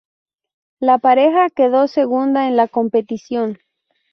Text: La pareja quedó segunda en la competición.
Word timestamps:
La 0.79 0.97
pareja 0.97 1.51
quedó 1.51 1.87
segunda 1.87 2.47
en 2.47 2.55
la 2.55 2.67
competición. 2.67 3.59